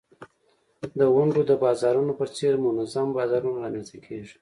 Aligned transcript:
د 0.99 1.01
ونډو 1.15 1.41
د 1.49 1.51
بازارونو 1.63 2.11
په 2.19 2.25
څېر 2.35 2.53
منظم 2.65 3.07
بازارونه 3.17 3.57
رامینځته 3.63 3.97
کیږي. 4.05 4.35